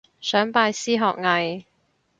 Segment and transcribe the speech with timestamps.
[0.19, 1.65] 想拜師學藝